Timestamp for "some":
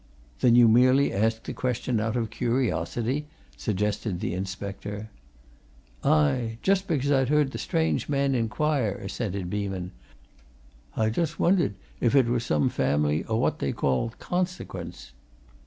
12.39-12.67